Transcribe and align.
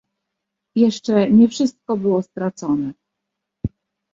"Jeszcze 0.77 1.31
nie 1.31 1.47
wszystko 1.47 1.97
było 1.97 2.21
stracone." 2.23 2.93